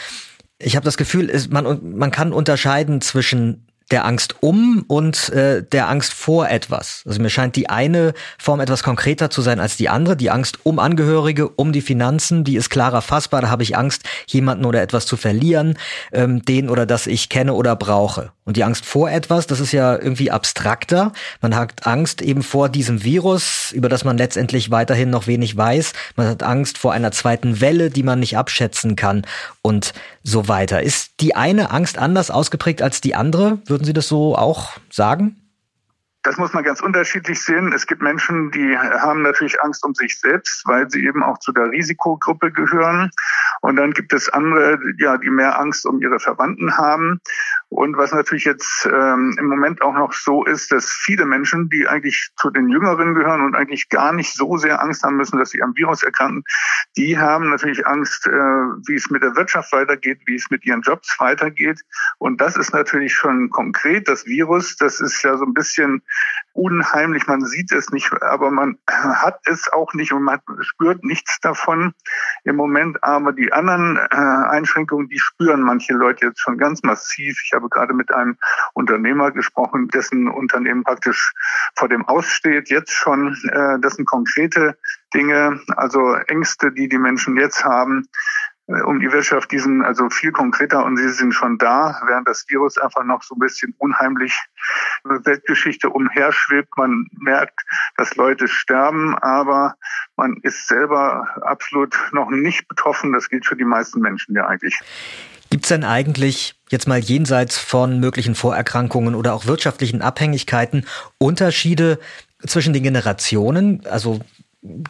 ich 0.58 0.76
habe 0.76 0.84
das 0.84 0.96
Gefühl, 0.96 1.32
man, 1.50 1.96
man 1.96 2.10
kann 2.10 2.32
unterscheiden 2.32 3.00
zwischen 3.00 3.65
der 3.90 4.04
Angst 4.04 4.36
um 4.40 4.84
und 4.88 5.28
äh, 5.28 5.62
der 5.62 5.88
Angst 5.88 6.12
vor 6.12 6.48
etwas. 6.48 7.02
Also 7.06 7.22
mir 7.22 7.30
scheint 7.30 7.54
die 7.54 7.68
eine 7.68 8.14
Form 8.36 8.60
etwas 8.60 8.82
konkreter 8.82 9.30
zu 9.30 9.42
sein 9.42 9.60
als 9.60 9.76
die 9.76 9.88
andere. 9.88 10.16
Die 10.16 10.30
Angst 10.30 10.58
um 10.64 10.78
Angehörige, 10.80 11.48
um 11.48 11.72
die 11.72 11.82
Finanzen, 11.82 12.42
die 12.42 12.56
ist 12.56 12.68
klarer 12.68 13.00
fassbar. 13.00 13.42
Da 13.42 13.50
habe 13.50 13.62
ich 13.62 13.76
Angst, 13.76 14.02
jemanden 14.26 14.64
oder 14.64 14.82
etwas 14.82 15.06
zu 15.06 15.16
verlieren, 15.16 15.78
ähm, 16.12 16.44
den 16.44 16.68
oder 16.68 16.84
das 16.84 17.06
ich 17.06 17.28
kenne 17.28 17.54
oder 17.54 17.76
brauche. 17.76 18.32
Und 18.44 18.56
die 18.56 18.64
Angst 18.64 18.86
vor 18.86 19.10
etwas, 19.10 19.46
das 19.48 19.58
ist 19.58 19.72
ja 19.72 19.96
irgendwie 19.96 20.30
abstrakter. 20.30 21.12
Man 21.40 21.54
hat 21.56 21.86
Angst 21.86 22.22
eben 22.22 22.42
vor 22.42 22.68
diesem 22.68 23.02
Virus, 23.02 23.72
über 23.72 23.88
das 23.88 24.04
man 24.04 24.18
letztendlich 24.18 24.70
weiterhin 24.70 25.10
noch 25.10 25.26
wenig 25.26 25.56
weiß. 25.56 25.92
Man 26.14 26.28
hat 26.28 26.42
Angst 26.44 26.78
vor 26.78 26.92
einer 26.92 27.10
zweiten 27.10 27.60
Welle, 27.60 27.90
die 27.90 28.04
man 28.04 28.20
nicht 28.20 28.38
abschätzen 28.38 28.94
kann 28.94 29.26
und 29.62 29.94
so 30.22 30.48
weiter. 30.48 30.82
Ist 30.82 31.20
die 31.20 31.34
eine 31.34 31.70
Angst 31.72 31.98
anders 31.98 32.30
ausgeprägt 32.30 32.82
als 32.82 33.00
die 33.00 33.16
andere? 33.16 33.58
Würden 33.76 33.84
Sie 33.84 33.92
das 33.92 34.08
so 34.08 34.34
auch 34.34 34.78
sagen? 34.88 35.36
Das 36.22 36.38
muss 36.38 36.54
man 36.54 36.64
ganz 36.64 36.80
unterschiedlich 36.80 37.42
sehen. 37.42 37.74
Es 37.74 37.86
gibt 37.86 38.00
Menschen, 38.00 38.50
die 38.50 38.74
haben 38.78 39.20
natürlich 39.20 39.62
Angst 39.62 39.84
um 39.84 39.94
sich 39.94 40.18
selbst, 40.18 40.62
weil 40.66 40.90
sie 40.90 41.04
eben 41.04 41.22
auch 41.22 41.38
zu 41.40 41.52
der 41.52 41.70
Risikogruppe 41.70 42.50
gehören. 42.50 43.10
Und 43.60 43.76
dann 43.76 43.90
gibt 43.90 44.14
es 44.14 44.30
andere, 44.30 44.78
ja, 44.98 45.18
die 45.18 45.28
mehr 45.28 45.60
Angst 45.60 45.84
um 45.84 46.00
ihre 46.00 46.18
Verwandten 46.18 46.78
haben. 46.78 47.20
Und 47.68 47.96
was 47.96 48.12
natürlich 48.12 48.44
jetzt 48.44 48.86
ähm, 48.86 49.36
im 49.38 49.46
Moment 49.46 49.82
auch 49.82 49.92
noch 49.92 50.12
so 50.12 50.44
ist, 50.44 50.70
dass 50.70 50.88
viele 50.88 51.26
Menschen, 51.26 51.68
die 51.68 51.88
eigentlich 51.88 52.30
zu 52.36 52.50
den 52.50 52.68
Jüngeren 52.68 53.14
gehören 53.14 53.44
und 53.44 53.56
eigentlich 53.56 53.88
gar 53.88 54.12
nicht 54.12 54.34
so 54.34 54.56
sehr 54.56 54.80
Angst 54.80 55.02
haben 55.02 55.16
müssen, 55.16 55.38
dass 55.38 55.50
sie 55.50 55.62
am 55.62 55.74
Virus 55.76 56.04
erkranken, 56.04 56.44
die 56.96 57.18
haben 57.18 57.50
natürlich 57.50 57.84
Angst, 57.84 58.28
äh, 58.28 58.30
wie 58.30 58.94
es 58.94 59.10
mit 59.10 59.22
der 59.22 59.34
Wirtschaft 59.34 59.72
weitergeht, 59.72 60.20
wie 60.26 60.36
es 60.36 60.48
mit 60.48 60.64
ihren 60.64 60.82
Jobs 60.82 61.16
weitergeht. 61.18 61.80
Und 62.18 62.40
das 62.40 62.56
ist 62.56 62.72
natürlich 62.72 63.12
schon 63.12 63.50
konkret. 63.50 64.08
Das 64.08 64.26
Virus, 64.26 64.76
das 64.76 65.00
ist 65.00 65.22
ja 65.22 65.36
so 65.36 65.44
ein 65.44 65.52
bisschen 65.52 66.02
unheimlich. 66.52 67.26
Man 67.26 67.44
sieht 67.44 67.72
es 67.72 67.90
nicht, 67.90 68.12
aber 68.22 68.52
man 68.52 68.78
hat 68.88 69.40
es 69.44 69.68
auch 69.72 69.92
nicht 69.92 70.12
und 70.12 70.22
man 70.22 70.38
spürt 70.60 71.02
nichts 71.02 71.40
davon 71.40 71.94
im 72.44 72.54
Moment. 72.54 73.02
Aber 73.02 73.32
die 73.32 73.52
anderen 73.52 73.96
äh, 73.96 74.16
Einschränkungen, 74.16 75.08
die 75.08 75.18
spüren 75.18 75.62
manche 75.62 75.94
Leute 75.94 76.26
jetzt 76.26 76.40
schon 76.40 76.58
ganz 76.58 76.84
massiv. 76.84 77.40
Ich 77.44 77.55
habe 77.56 77.68
gerade 77.68 77.94
mit 77.94 78.12
einem 78.14 78.36
Unternehmer 78.74 79.32
gesprochen, 79.32 79.88
dessen 79.88 80.28
Unternehmen 80.28 80.84
praktisch 80.84 81.32
vor 81.74 81.88
dem 81.88 82.06
Aussteht, 82.06 82.70
jetzt 82.70 82.92
schon. 82.92 83.36
Äh, 83.50 83.80
das 83.80 83.94
sind 83.94 84.06
konkrete 84.06 84.78
Dinge, 85.12 85.60
also 85.76 86.14
Ängste, 86.14 86.70
die 86.70 86.88
die 86.88 86.98
Menschen 86.98 87.36
jetzt 87.36 87.64
haben, 87.64 88.06
äh, 88.68 88.82
um 88.82 89.00
die 89.00 89.12
Wirtschaft, 89.12 89.50
die 89.52 89.58
sind 89.58 89.82
also 89.82 90.10
viel 90.10 90.32
konkreter 90.32 90.84
und 90.84 90.96
sie 90.96 91.08
sind 91.08 91.32
schon 91.32 91.58
da, 91.58 92.00
während 92.06 92.28
das 92.28 92.44
Virus 92.48 92.78
einfach 92.78 93.04
noch 93.04 93.22
so 93.22 93.34
ein 93.34 93.38
bisschen 93.38 93.74
unheimlich 93.78 94.38
Weltgeschichte 95.04 95.90
umherschwebt. 95.90 96.76
Man 96.76 97.06
merkt, 97.12 97.60
dass 97.96 98.16
Leute 98.16 98.48
sterben, 98.48 99.16
aber 99.18 99.76
man 100.16 100.38
ist 100.42 100.66
selber 100.66 101.28
absolut 101.42 101.96
noch 102.12 102.30
nicht 102.30 102.68
betroffen. 102.68 103.12
Das 103.12 103.28
gilt 103.28 103.46
für 103.46 103.56
die 103.56 103.64
meisten 103.64 104.00
Menschen 104.00 104.34
ja 104.34 104.46
eigentlich. 104.46 104.80
Gibt 105.56 105.64
es 105.64 105.68
denn 105.70 105.84
eigentlich 105.84 106.54
jetzt 106.70 106.86
mal 106.86 106.98
jenseits 106.98 107.56
von 107.56 107.98
möglichen 107.98 108.34
Vorerkrankungen 108.34 109.14
oder 109.14 109.32
auch 109.32 109.46
wirtschaftlichen 109.46 110.02
Abhängigkeiten 110.02 110.84
Unterschiede 111.16 111.98
zwischen 112.46 112.74
den 112.74 112.82
Generationen? 112.82 113.80
Also 113.86 114.20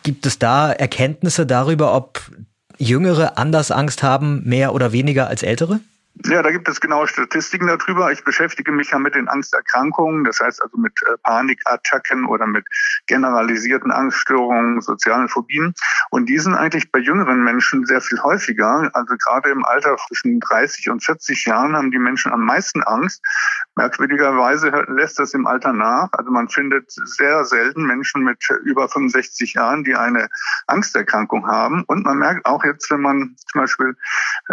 gibt 0.03 0.27
es 0.27 0.41
da 0.41 0.73
Erkenntnisse 0.73 1.47
darüber, 1.47 1.95
ob 1.95 2.21
Jüngere 2.79 3.39
anders 3.39 3.71
Angst 3.71 4.03
haben, 4.03 4.43
mehr 4.43 4.75
oder 4.75 4.91
weniger 4.91 5.29
als 5.29 5.45
Ältere? 5.45 5.79
Ja, 6.25 6.43
da 6.43 6.51
gibt 6.51 6.67
es 6.69 6.81
genaue 6.81 7.07
Statistiken 7.07 7.67
darüber. 7.67 8.11
Ich 8.11 8.25
beschäftige 8.25 8.73
mich 8.73 8.91
ja 8.91 8.99
mit 8.99 9.15
den 9.15 9.29
Angsterkrankungen, 9.29 10.25
das 10.25 10.41
heißt 10.41 10.63
also 10.63 10.79
mit 10.79 10.93
äh, 11.03 11.17
Panikattacken 11.23 12.25
oder 12.27 12.47
mit 12.47 12.65
generalisierten 13.07 13.91
Angststörungen, 13.91 14.81
sozialen 14.81 15.29
Phobien. 15.29 15.75
Und 16.11 16.27
die 16.27 16.39
sind 16.39 16.55
eigentlich 16.55 16.91
bei 16.91 17.01
jüngeren 17.01 17.45
Menschen 17.45 17.85
sehr 17.85 18.01
viel 18.01 18.19
häufiger. 18.23 18.91
Also 18.95 19.15
gerade 19.17 19.51
im 19.51 19.65
Alter 19.65 19.97
zwischen 20.09 20.41
30 20.41 20.89
und 20.89 21.05
40 21.05 21.45
Jahren 21.45 21.77
haben 21.77 21.91
die 21.91 21.99
Menschen 21.99 22.33
am 22.33 22.45
meisten 22.47 22.83
Angst. 22.83 23.23
Merkwürdigerweise 23.77 24.71
lässt 24.89 25.19
das 25.19 25.35
im 25.35 25.47
Alter 25.47 25.75
nach. 25.75 26.09
Also 26.13 26.31
man 26.31 26.49
findet 26.49 26.91
sehr 26.91 27.45
selten 27.45 27.85
Menschen 27.85 28.25
mit 28.25 28.43
über 28.65 28.89
65 28.89 29.55
Jahren, 29.55 29.85
die 29.85 29.95
eine 29.95 30.29
Angsterkrankung 30.67 31.47
haben. 31.47 31.85
Und 31.87 32.05
man 32.05 32.17
merkt 32.17 32.47
auch 32.47 32.65
jetzt, 32.65 32.91
wenn 32.91 33.03
man 33.03 33.37
zum 33.51 33.61
Beispiel 33.61 33.97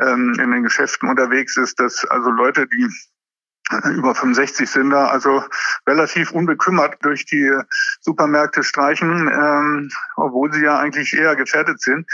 ähm, 0.01 0.35
in 0.39 0.51
den 0.51 0.63
Geschäften 0.63 1.07
unterwegs 1.09 1.52
unterwegs 1.53 1.57
ist, 1.57 1.79
dass 1.79 2.05
also 2.05 2.29
Leute, 2.29 2.67
die 2.67 2.87
über 3.95 4.13
65 4.13 4.69
sind 4.69 4.89
da 4.89 5.07
also 5.07 5.41
relativ 5.87 6.31
unbekümmert 6.31 6.97
durch 7.01 7.25
die 7.25 7.49
Supermärkte 8.01 8.61
streichen, 8.61 9.29
ähm, 9.29 9.89
obwohl 10.17 10.51
sie 10.51 10.63
ja 10.63 10.79
eigentlich 10.79 11.13
eher 11.13 11.35
gefährdet 11.37 11.81
sind. 11.81 12.05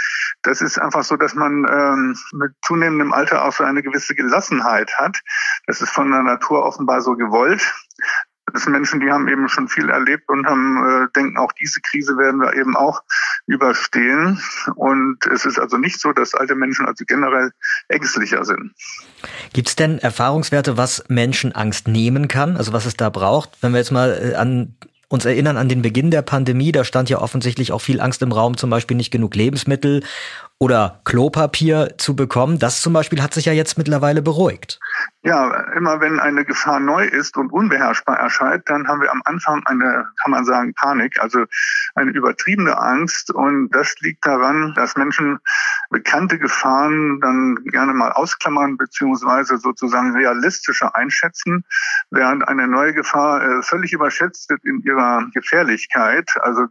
Das 0.43 0.61
ist 0.61 0.77
einfach 0.77 1.03
so, 1.03 1.17
dass 1.17 1.33
man 1.33 1.65
ähm, 1.67 2.15
mit 2.33 2.51
zunehmendem 2.63 3.11
Alter 3.13 3.43
auch 3.43 3.51
so 3.51 3.63
eine 3.63 3.81
gewisse 3.81 4.13
Gelassenheit 4.13 4.93
hat. 4.99 5.19
Das 5.65 5.81
ist 5.81 5.89
von 5.89 6.11
der 6.11 6.21
Natur 6.21 6.63
offenbar 6.63 7.01
so 7.01 7.15
gewollt. 7.15 7.73
Das 8.53 8.63
sind 8.63 8.73
Menschen, 8.73 8.99
die 8.99 9.11
haben 9.11 9.27
eben 9.27 9.47
schon 9.49 9.67
viel 9.67 9.89
erlebt 9.89 10.29
und 10.29 10.45
haben, 10.45 11.05
äh, 11.05 11.07
denken, 11.15 11.37
auch 11.37 11.51
diese 11.53 11.81
Krise 11.81 12.17
werden 12.17 12.39
wir 12.41 12.53
eben 12.55 12.75
auch 12.75 13.01
überstehen. 13.47 14.41
Und 14.75 15.25
es 15.27 15.45
ist 15.45 15.59
also 15.59 15.77
nicht 15.77 15.99
so, 15.99 16.11
dass 16.11 16.33
alte 16.33 16.55
Menschen 16.55 16.85
also 16.85 17.05
generell 17.05 17.51
ängstlicher 17.87 18.45
sind. 18.45 18.73
Gibt 19.53 19.69
es 19.69 19.75
denn 19.75 19.99
Erfahrungswerte, 19.99 20.77
was 20.77 21.03
Menschen 21.07 21.53
Angst 21.53 21.87
nehmen 21.87 22.27
kann? 22.27 22.57
Also 22.57 22.73
was 22.73 22.85
es 22.85 22.95
da 22.95 23.09
braucht? 23.09 23.57
Wenn 23.61 23.71
wir 23.71 23.79
jetzt 23.79 23.91
mal 23.91 24.31
äh, 24.33 24.35
an 24.35 24.75
uns 25.09 25.25
erinnern 25.25 25.57
an 25.57 25.69
den 25.69 25.81
Beginn 25.81 26.11
der 26.11 26.21
Pandemie, 26.21 26.71
da 26.71 26.83
stand 26.83 27.09
ja 27.09 27.17
offensichtlich 27.19 27.71
auch 27.71 27.81
viel 27.81 27.99
Angst 27.99 28.21
im 28.21 28.31
Raum, 28.31 28.57
zum 28.57 28.69
Beispiel 28.69 28.95
nicht 28.95 29.11
genug 29.11 29.35
Lebensmittel 29.35 30.03
oder 30.59 30.99
Klopapier 31.05 31.95
zu 31.97 32.15
bekommen. 32.15 32.59
Das 32.59 32.81
zum 32.81 32.93
Beispiel 32.93 33.23
hat 33.23 33.33
sich 33.33 33.45
ja 33.45 33.53
jetzt 33.53 33.77
mittlerweile 33.77 34.21
beruhigt. 34.21 34.79
Ja, 35.23 35.49
immer 35.75 35.99
wenn 35.99 36.19
eine 36.19 36.45
Gefahr 36.45 36.79
neu 36.79 37.05
ist 37.05 37.37
und 37.37 37.51
unbeherrschbar 37.51 38.19
erscheint, 38.19 38.69
dann 38.69 38.87
haben 38.87 39.01
wir 39.01 39.11
am 39.11 39.21
Anfang 39.25 39.63
eine, 39.65 40.07
kann 40.21 40.31
man 40.31 40.45
sagen, 40.45 40.73
Panik, 40.75 41.19
also 41.21 41.45
eine 41.95 42.11
übertriebene 42.11 42.77
Angst. 42.77 43.31
Und 43.31 43.69
das 43.71 43.95
liegt 44.01 44.25
daran, 44.25 44.73
dass 44.75 44.95
Menschen 44.95 45.39
bekannte 45.89 46.37
Gefahren 46.37 47.19
dann 47.19 47.55
gerne 47.65 47.93
mal 47.93 48.11
ausklammern 48.11 48.77
beziehungsweise 48.77 49.57
sozusagen 49.57 50.15
realistischer 50.15 50.95
einschätzen, 50.95 51.65
während 52.11 52.47
eine 52.47 52.67
neue 52.67 52.93
Gefahr 52.93 53.41
äh, 53.41 53.61
völlig 53.63 53.93
überschätzt 53.93 54.49
wird 54.49 54.63
in 54.65 54.81
ihrer 54.81 55.27
Gefährlichkeit. 55.33 56.31
Also 56.41 56.67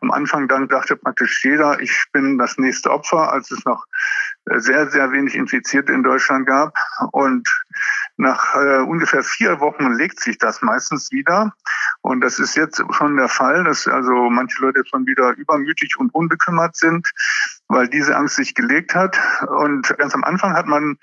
am 0.00 0.10
Anfang 0.10 0.48
dann 0.48 0.68
dachte 0.68 0.96
praktisch 0.96 1.44
jeder, 1.44 1.80
ich 1.80 2.06
bin 2.12 2.38
das 2.38 2.58
nächste 2.58 2.90
Opfer, 2.90 3.32
als 3.32 3.50
es 3.50 3.64
noch 3.64 3.86
äh, 4.46 4.60
sehr, 4.60 4.88
sehr 4.90 5.10
wenig 5.12 5.34
Infizierte 5.34 5.92
in 5.92 6.02
Deutschland 6.02 6.46
gab. 6.46 6.74
Und 7.12 7.48
nach 8.16 8.54
äh, 8.54 8.82
ungefähr 8.82 9.22
vier 9.22 9.60
Wochen 9.60 9.92
legt 9.92 10.20
sich 10.20 10.38
das 10.38 10.62
meistens 10.62 11.10
wieder. 11.10 11.54
Und 12.02 12.20
das 12.20 12.38
ist 12.38 12.56
jetzt 12.56 12.82
schon 12.90 13.16
der 13.16 13.28
Fall, 13.28 13.64
dass 13.64 13.86
also 13.86 14.30
manche 14.30 14.60
Leute 14.62 14.82
schon 14.88 15.06
wieder 15.06 15.32
übermütig 15.36 15.96
und 15.98 16.14
unbekümmert 16.14 16.76
sind, 16.76 17.10
weil 17.72 17.88
diese 17.88 18.16
Angst 18.16 18.36
sich 18.36 18.54
gelegt 18.54 18.94
hat. 18.94 19.18
Und 19.48 19.96
ganz 19.98 20.14
am 20.14 20.24
Anfang 20.24 20.54
hat 20.54 20.66
man 20.66 20.98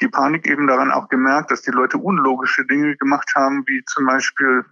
die 0.00 0.08
Panik 0.08 0.46
eben 0.46 0.66
daran 0.66 0.90
auch 0.90 1.08
gemerkt, 1.08 1.50
dass 1.50 1.62
die 1.62 1.70
Leute 1.70 1.98
unlogische 1.98 2.64
Dinge 2.64 2.96
gemacht 2.96 3.32
haben, 3.34 3.64
wie 3.66 3.84
zum 3.84 4.06
Beispiel 4.06 4.64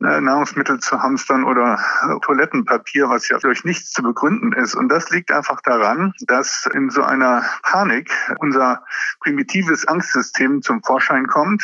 äh, 0.00 0.20
Nahrungsmittel 0.20 0.78
zu 0.78 1.02
hamstern 1.02 1.44
oder 1.44 1.78
äh, 2.02 2.20
Toilettenpapier, 2.20 3.08
was 3.08 3.28
ja 3.28 3.38
durch 3.38 3.64
nichts 3.64 3.90
zu 3.90 4.02
begründen 4.02 4.52
ist. 4.52 4.74
Und 4.74 4.88
das 4.88 5.10
liegt 5.10 5.32
einfach 5.32 5.60
daran, 5.62 6.12
dass 6.20 6.68
in 6.72 6.90
so 6.90 7.02
einer 7.02 7.44
Panik 7.62 8.10
unser 8.38 8.84
primitives 9.20 9.86
Angstsystem 9.86 10.62
zum 10.62 10.82
Vorschein 10.82 11.26
kommt 11.26 11.62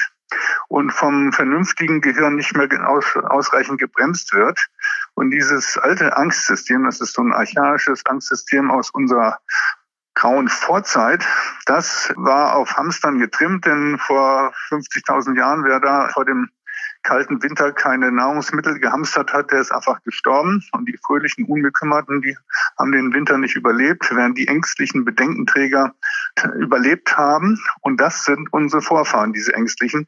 und 0.68 0.92
vom 0.92 1.32
vernünftigen 1.32 2.00
Gehirn 2.00 2.36
nicht 2.36 2.56
mehr 2.56 2.68
aus, 2.88 3.16
ausreichend 3.16 3.78
gebremst 3.78 4.34
wird. 4.34 4.68
Und 5.18 5.32
dieses 5.32 5.76
alte 5.76 6.16
Angstsystem, 6.16 6.84
das 6.84 7.00
ist 7.00 7.14
so 7.14 7.22
ein 7.22 7.32
archaisches 7.32 8.06
Angstsystem 8.06 8.70
aus 8.70 8.90
unserer 8.90 9.40
grauen 10.14 10.46
Vorzeit, 10.46 11.26
das 11.66 12.12
war 12.14 12.54
auf 12.54 12.76
Hamstern 12.76 13.18
getrimmt, 13.18 13.66
denn 13.66 13.98
vor 13.98 14.52
50.000 14.68 15.36
Jahren, 15.36 15.64
wer 15.64 15.80
da 15.80 16.08
vor 16.10 16.24
dem 16.24 16.50
kalten 17.08 17.42
Winter 17.42 17.72
keine 17.72 18.12
Nahrungsmittel 18.12 18.78
gehamstert 18.78 19.32
hat, 19.32 19.50
der 19.50 19.60
ist 19.60 19.72
einfach 19.72 20.02
gestorben. 20.02 20.62
Und 20.72 20.86
die 20.86 20.98
fröhlichen 21.06 21.46
Unbekümmerten, 21.46 22.20
die 22.20 22.36
haben 22.78 22.92
den 22.92 23.14
Winter 23.14 23.38
nicht 23.38 23.56
überlebt, 23.56 24.14
während 24.14 24.36
die 24.36 24.46
ängstlichen 24.46 25.06
Bedenkenträger 25.06 25.94
überlebt 26.56 27.16
haben. 27.16 27.58
Und 27.80 27.98
das 27.98 28.24
sind 28.24 28.52
unsere 28.52 28.82
Vorfahren, 28.82 29.32
diese 29.32 29.54
ängstlichen. 29.54 30.06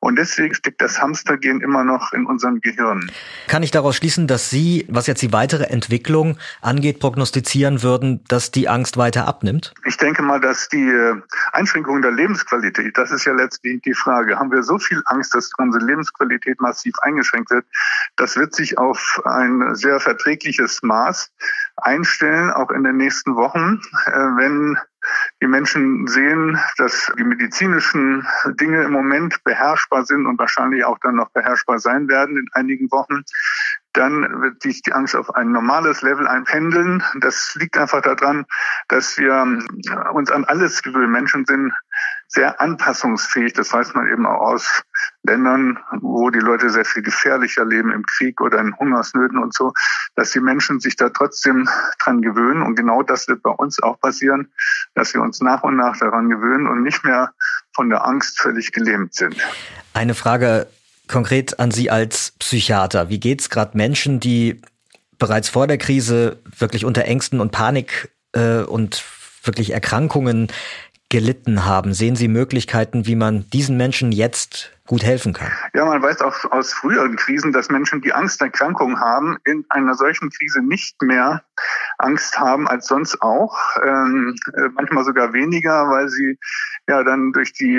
Und 0.00 0.16
deswegen 0.16 0.52
steckt 0.52 0.82
das 0.82 1.00
Hamstergehen 1.00 1.60
immer 1.60 1.84
noch 1.84 2.12
in 2.12 2.26
unserem 2.26 2.60
Gehirn. 2.60 3.12
Kann 3.46 3.62
ich 3.62 3.70
daraus 3.70 3.94
schließen, 3.94 4.26
dass 4.26 4.50
Sie, 4.50 4.86
was 4.88 5.06
jetzt 5.06 5.22
die 5.22 5.32
weitere 5.32 5.64
Entwicklung 5.64 6.36
angeht, 6.62 6.98
prognostizieren 6.98 7.84
würden, 7.84 8.24
dass 8.26 8.50
die 8.50 8.68
Angst 8.68 8.96
weiter 8.96 9.28
abnimmt? 9.28 9.72
Ich 9.84 9.98
denke 9.98 10.22
mal, 10.22 10.40
dass 10.40 10.68
die 10.68 10.88
äh, 10.88 11.14
Einschränkung 11.52 12.02
der 12.02 12.10
Lebensqualität, 12.10 12.98
das 12.98 13.12
ist 13.12 13.24
ja 13.24 13.34
letztlich 13.34 13.82
die 13.82 13.94
Frage, 13.94 14.36
haben 14.36 14.50
wir 14.50 14.64
so 14.64 14.78
viel 14.78 15.00
Angst, 15.06 15.32
dass 15.34 15.50
unsere 15.58 15.84
Lebensqualität 15.84 16.39
Mobilität 16.40 16.60
massiv 16.60 16.94
eingeschränkt 17.00 17.50
wird. 17.50 17.66
Das 18.16 18.36
wird 18.36 18.54
sich 18.54 18.78
auf 18.78 19.20
ein 19.24 19.74
sehr 19.74 20.00
verträgliches 20.00 20.82
Maß 20.82 21.32
einstellen, 21.76 22.50
auch 22.50 22.70
in 22.70 22.84
den 22.84 22.96
nächsten 22.96 23.36
Wochen, 23.36 23.80
äh, 24.06 24.10
wenn 24.10 24.76
die 25.40 25.46
Menschen 25.46 26.06
sehen, 26.06 26.58
dass 26.76 27.10
die 27.18 27.24
medizinischen 27.24 28.26
Dinge 28.60 28.82
im 28.82 28.92
Moment 28.92 29.42
beherrschbar 29.44 30.04
sind 30.04 30.26
und 30.26 30.38
wahrscheinlich 30.38 30.84
auch 30.84 30.98
dann 30.98 31.16
noch 31.16 31.30
beherrschbar 31.30 31.78
sein 31.78 32.08
werden 32.08 32.36
in 32.36 32.46
einigen 32.52 32.90
Wochen, 32.90 33.24
dann 33.94 34.42
wird 34.42 34.62
sich 34.62 34.82
die 34.82 34.92
Angst 34.92 35.16
auf 35.16 35.34
ein 35.34 35.52
normales 35.52 36.02
Level 36.02 36.28
einpendeln. 36.28 37.02
Das 37.20 37.54
liegt 37.58 37.78
einfach 37.78 38.02
daran, 38.02 38.44
dass 38.88 39.16
wir 39.16 39.58
uns 40.12 40.30
an 40.30 40.44
alles 40.44 40.82
gewöhnen. 40.82 41.10
Menschen 41.10 41.46
sind 41.46 41.72
sehr 42.30 42.60
anpassungsfähig. 42.60 43.52
Das 43.54 43.72
weiß 43.72 43.94
man 43.94 44.06
eben 44.06 44.24
auch 44.24 44.40
aus 44.40 44.82
Ländern, 45.24 45.78
wo 46.00 46.30
die 46.30 46.38
Leute 46.38 46.70
sehr 46.70 46.84
viel 46.84 47.02
gefährlicher 47.02 47.64
leben 47.64 47.90
im 47.90 48.06
Krieg 48.06 48.40
oder 48.40 48.60
in 48.60 48.76
Hungersnöten 48.78 49.38
und 49.38 49.52
so, 49.52 49.72
dass 50.14 50.30
die 50.30 50.40
Menschen 50.40 50.78
sich 50.78 50.96
da 50.96 51.10
trotzdem 51.10 51.68
dran 51.98 52.22
gewöhnen. 52.22 52.62
Und 52.62 52.76
genau 52.76 53.02
das 53.02 53.26
wird 53.26 53.42
bei 53.42 53.50
uns 53.50 53.82
auch 53.82 54.00
passieren, 54.00 54.52
dass 54.94 55.12
wir 55.12 55.20
uns 55.20 55.40
nach 55.40 55.64
und 55.64 55.76
nach 55.76 55.98
daran 55.98 56.30
gewöhnen 56.30 56.68
und 56.68 56.84
nicht 56.84 57.04
mehr 57.04 57.32
von 57.74 57.90
der 57.90 58.06
Angst 58.06 58.40
völlig 58.40 58.72
gelähmt 58.72 59.14
sind. 59.14 59.36
Eine 59.92 60.14
Frage 60.14 60.68
konkret 61.08 61.58
an 61.58 61.72
Sie 61.72 61.90
als 61.90 62.32
Psychiater. 62.38 63.08
Wie 63.08 63.18
geht 63.18 63.40
es 63.40 63.50
gerade 63.50 63.76
Menschen, 63.76 64.20
die 64.20 64.62
bereits 65.18 65.48
vor 65.48 65.66
der 65.66 65.78
Krise 65.78 66.38
wirklich 66.56 66.84
unter 66.84 67.04
Ängsten 67.04 67.40
und 67.40 67.50
Panik 67.50 68.10
äh, 68.32 68.60
und 68.60 69.04
wirklich 69.42 69.72
Erkrankungen 69.72 70.48
gelitten 71.10 71.66
haben. 71.66 71.92
Sehen 71.92 72.16
Sie 72.16 72.28
Möglichkeiten, 72.28 73.06
wie 73.06 73.16
man 73.16 73.44
diesen 73.50 73.76
Menschen 73.76 74.12
jetzt 74.12 74.72
gut 74.86 75.02
helfen 75.02 75.32
kann? 75.32 75.50
Ja, 75.74 75.84
man 75.84 76.02
weiß 76.02 76.20
auch 76.22 76.50
aus 76.52 76.72
früheren 76.72 77.16
Krisen, 77.16 77.52
dass 77.52 77.68
Menschen, 77.68 78.00
die 78.00 78.12
Angsterkrankungen 78.12 78.98
haben, 78.98 79.36
in 79.44 79.64
einer 79.68 79.94
solchen 79.94 80.30
Krise 80.30 80.62
nicht 80.62 81.00
mehr 81.02 81.42
Angst 81.98 82.38
haben 82.38 82.66
als 82.66 82.86
sonst 82.86 83.20
auch. 83.22 83.56
Ähm, 83.84 84.34
äh, 84.54 84.68
manchmal 84.74 85.04
sogar 85.04 85.32
weniger, 85.32 85.88
weil 85.90 86.08
sie 86.08 86.38
ja 86.88 87.02
dann 87.02 87.32
durch 87.32 87.52
die 87.52 87.76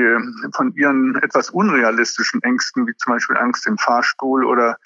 von 0.53 0.73
ihren 0.75 1.15
etwas 1.21 1.49
unrealistischen 1.49 2.43
Ängsten, 2.43 2.85
wie 2.87 2.95
zum 2.97 3.13
Beispiel 3.13 3.37
Angst 3.37 3.65
im 3.65 3.77
Fahrstuhl 3.77 4.45
oder 4.45 4.77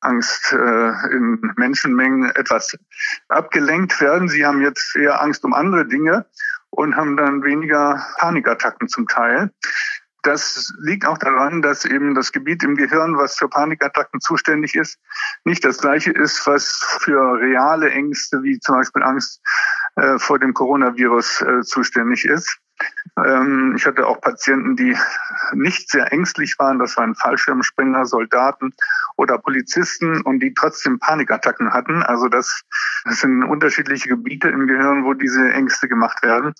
Angst 0.00 0.52
äh, 0.52 1.12
in 1.12 1.52
Menschenmengen, 1.56 2.30
etwas 2.30 2.76
abgelenkt 3.28 4.00
werden. 4.00 4.28
Sie 4.28 4.46
haben 4.46 4.62
jetzt 4.62 4.96
eher 4.96 5.20
Angst 5.20 5.44
um 5.44 5.52
andere 5.52 5.86
Dinge 5.86 6.26
und 6.70 6.96
haben 6.96 7.16
dann 7.16 7.42
weniger 7.42 8.06
Panikattacken 8.18 8.88
zum 8.88 9.06
Teil. 9.06 9.50
Das 10.22 10.72
liegt 10.80 11.06
auch 11.06 11.18
daran, 11.18 11.62
dass 11.62 11.84
eben 11.84 12.14
das 12.14 12.32
Gebiet 12.32 12.62
im 12.64 12.74
Gehirn, 12.74 13.16
was 13.16 13.36
für 13.36 13.48
Panikattacken 13.48 14.20
zuständig 14.20 14.74
ist, 14.74 14.98
nicht 15.44 15.64
das 15.64 15.78
gleiche 15.78 16.10
ist, 16.10 16.46
was 16.46 16.84
für 17.00 17.40
reale 17.40 17.90
Ängste 17.90 18.42
wie 18.42 18.58
zum 18.58 18.76
Beispiel 18.76 19.02
Angst 19.02 19.40
äh, 19.96 20.18
vor 20.18 20.38
dem 20.38 20.54
Coronavirus 20.54 21.42
äh, 21.42 21.60
zuständig 21.62 22.24
ist. 22.24 22.58
Ähm, 23.24 23.74
ich 23.76 23.86
hatte 23.86 24.06
auch 24.06 24.20
Patienten, 24.20 24.76
die 24.76 24.96
nicht 25.52 25.90
sehr 25.90 26.12
ängstlich 26.12 26.58
waren. 26.58 26.78
Das 26.78 26.96
waren 26.96 27.14
Fallschirmspringer, 27.14 28.06
Soldaten 28.06 28.74
oder 29.16 29.38
Polizisten 29.38 30.22
und 30.22 30.40
die 30.40 30.54
trotzdem 30.54 30.98
Panikattacken 30.98 31.72
hatten. 31.72 32.02
Also 32.02 32.28
das, 32.28 32.62
das 33.04 33.20
sind 33.20 33.42
unterschiedliche 33.42 34.08
Gebiete 34.08 34.48
im 34.48 34.66
Gehirn, 34.66 35.04
wo 35.04 35.14
diese 35.14 35.52
Ängste 35.52 35.88
gemacht 35.88 36.22
werden. 36.22 36.54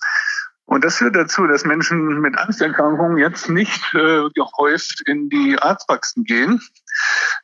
Und 0.69 0.83
das 0.83 0.97
führt 0.97 1.15
dazu, 1.15 1.47
dass 1.47 1.65
Menschen 1.65 2.21
mit 2.21 2.37
Angsterkrankungen 2.37 3.17
jetzt 3.17 3.49
nicht 3.49 3.81
äh, 3.95 4.29
gehäuft 4.35 5.01
in 5.07 5.27
die 5.27 5.57
Arztpraxen 5.59 6.25
gehen. 6.25 6.61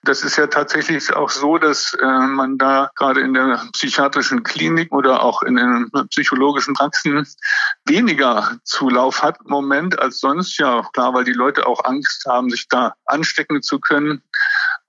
Das 0.03 0.21
ist 0.21 0.37
ja 0.37 0.45
tatsächlich 0.45 1.11
auch 1.11 1.31
so, 1.31 1.57
dass 1.57 1.95
äh, 1.99 2.05
man 2.05 2.59
da 2.59 2.91
gerade 2.95 3.21
in 3.21 3.33
der 3.33 3.63
psychiatrischen 3.73 4.43
Klinik 4.43 4.91
oder 4.91 5.23
auch 5.23 5.41
in 5.41 5.55
den 5.55 5.89
psychologischen 6.11 6.75
Praxen 6.75 7.27
weniger 7.85 8.59
Zulauf 8.63 9.23
hat 9.23 9.39
im 9.43 9.49
Moment 9.49 9.97
als 9.97 10.19
sonst. 10.19 10.59
Ja, 10.59 10.87
klar, 10.93 11.15
weil 11.15 11.23
die 11.23 11.33
Leute 11.33 11.65
auch 11.65 11.83
Angst 11.83 12.25
haben, 12.27 12.51
sich 12.51 12.67
da 12.67 12.93
anstecken 13.05 13.63
zu 13.63 13.79
können. 13.79 14.21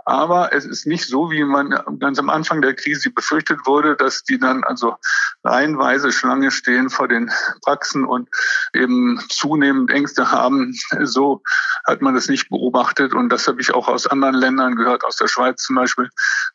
Aber 0.07 0.53
es 0.53 0.65
ist 0.65 0.87
nicht 0.87 1.05
so, 1.05 1.33
wie 1.33 1.43
man 1.43 1.75
ganz 1.99 2.21
am 2.21 2.31
Anfang 2.31 2.63
der 2.63 2.75
Krise 2.75 3.11
befürchtet 3.11 3.67
wurde, 3.67 3.97
dass 3.97 4.23
die 4.23 4.39
dann 4.39 4.63
also 4.63 4.95
reihenweise 5.43 6.13
Schlange 6.13 6.53
stehen 6.53 6.91
vor 6.91 7.09
den 7.09 7.31
Praxen 7.63 8.05
und 8.05 8.29
eben 8.73 9.21
zunehmend 9.29 9.91
Ängste 9.91 10.31
haben. 10.31 10.75
So 11.03 11.43
hat 11.85 12.03
man 12.03 12.15
das 12.15 12.29
nicht 12.29 12.49
beobachtet. 12.49 13.15
Und 13.15 13.31
das 13.31 13.49
habe 13.49 13.61
ich 13.61 13.75
auch 13.75 13.89
aus 13.89 14.07
anderen 14.07 14.37
Ländern 14.37 14.77
gehört, 14.77 15.05
aus 15.05 15.17
der 15.17 15.27
Schweiz 15.27 15.65
zum 15.65 15.75
Beispiel, 15.75 16.09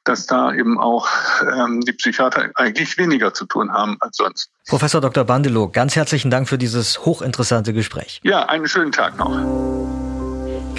dass 0.06 0.26
da 0.26 0.54
eben 0.54 0.80
auch 0.80 1.10
ähm, 1.42 1.82
die 1.82 1.94
Psychiater 1.94 2.50
eigentlich 2.56 2.98
weniger 2.98 3.34
zu 3.34 3.46
tun 3.46 3.72
haben 3.74 3.98
als 4.00 4.16
sonst. 4.16 4.50
Professor 4.68 5.02
Dr. 5.02 5.26
Bandelow, 5.26 5.70
ganz 5.70 5.98
herzlichen 5.98 6.32
Dank 6.32 6.48
für 6.48 6.58
dieses 6.58 7.06
hochinteressante 7.06 7.74
Gespräch. 7.74 8.22
Ja, 8.24 8.46
einen 8.46 8.68
schönen 8.68 8.94
Tag 8.94 9.18
noch. 9.18 9.81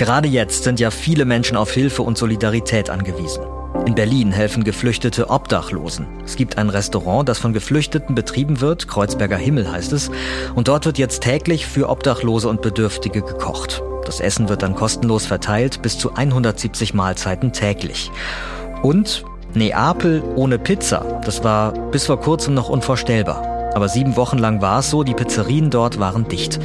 Gerade 0.02 0.26
jetzt 0.26 0.64
sind 0.64 0.80
ja 0.80 0.90
viele 0.90 1.24
Menschen 1.24 1.56
auf 1.56 1.70
Hilfe 1.70 2.02
und 2.02 2.18
Solidarität 2.18 2.90
angewiesen. 2.90 3.44
In 3.86 3.94
Berlin 3.94 4.32
helfen 4.32 4.64
Geflüchtete 4.64 5.30
Obdachlosen. 5.30 6.08
Es 6.24 6.34
gibt 6.34 6.58
ein 6.58 6.70
Restaurant, 6.70 7.28
das 7.28 7.38
von 7.38 7.52
Geflüchteten 7.52 8.16
betrieben 8.16 8.60
wird, 8.60 8.88
Kreuzberger 8.88 9.36
Himmel 9.36 9.70
heißt 9.70 9.92
es, 9.92 10.10
und 10.56 10.66
dort 10.66 10.86
wird 10.86 10.98
jetzt 10.98 11.22
täglich 11.22 11.66
für 11.66 11.88
Obdachlose 11.88 12.48
und 12.48 12.62
Bedürftige 12.62 13.22
gekocht. 13.22 13.80
Das 14.04 14.18
Essen 14.18 14.48
wird 14.48 14.64
dann 14.64 14.74
kostenlos 14.74 15.24
verteilt, 15.24 15.82
bis 15.82 15.98
zu 15.98 16.12
170 16.12 16.94
Mahlzeiten 16.94 17.52
täglich. 17.52 18.10
Und 18.82 19.22
Neapel 19.54 20.20
ohne 20.34 20.58
Pizza, 20.58 21.20
das 21.24 21.44
war 21.44 21.74
bis 21.92 22.06
vor 22.06 22.18
kurzem 22.18 22.54
noch 22.54 22.68
unvorstellbar. 22.68 23.70
Aber 23.76 23.88
sieben 23.88 24.16
Wochen 24.16 24.38
lang 24.38 24.60
war 24.60 24.80
es 24.80 24.90
so, 24.90 25.04
die 25.04 25.14
Pizzerien 25.14 25.70
dort 25.70 26.00
waren 26.00 26.26
dicht. 26.26 26.58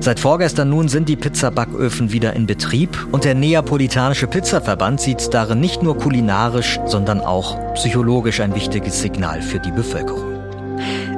Seit 0.00 0.20
vorgestern 0.20 0.70
nun 0.70 0.88
sind 0.88 1.08
die 1.08 1.16
Pizzabacköfen 1.16 2.12
wieder 2.12 2.34
in 2.34 2.46
Betrieb 2.46 3.08
und 3.10 3.24
der 3.24 3.34
Neapolitanische 3.34 4.28
Pizzaverband 4.28 5.00
sieht 5.00 5.34
darin 5.34 5.60
nicht 5.60 5.82
nur 5.82 5.98
kulinarisch, 5.98 6.78
sondern 6.86 7.20
auch 7.20 7.74
psychologisch 7.74 8.40
ein 8.40 8.54
wichtiges 8.54 9.00
Signal 9.00 9.42
für 9.42 9.58
die 9.58 9.72
Bevölkerung. 9.72 10.38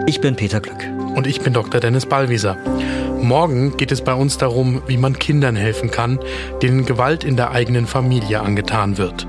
Ich 0.07 0.21
bin 0.21 0.35
Peter 0.35 0.61
Glück. 0.61 0.83
Und 1.15 1.27
ich 1.27 1.41
bin 1.41 1.53
Dr. 1.53 1.81
Dennis 1.81 2.07
Ballwieser. 2.07 2.57
Morgen 3.23 3.77
geht 3.77 3.93
es 3.93 4.03
bei 4.03 4.15
uns 4.15 4.39
darum, 4.39 4.83
wie 4.87 4.97
man 4.97 5.19
Kindern 5.19 5.57
helfen 5.57 5.91
kann, 5.91 6.19
denen 6.63 6.87
Gewalt 6.87 7.23
in 7.23 7.37
der 7.37 7.51
eigenen 7.51 7.87
Familie 7.87 8.41
angetan 8.41 8.99
wird. 8.99 9.27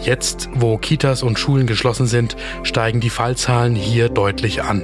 Jetzt, 0.00 0.48
wo 0.54 0.78
Kitas 0.78 1.22
und 1.22 1.38
Schulen 1.38 1.66
geschlossen 1.66 2.06
sind, 2.06 2.36
steigen 2.62 3.00
die 3.00 3.10
Fallzahlen 3.10 3.74
hier 3.74 4.08
deutlich 4.08 4.62
an. 4.62 4.82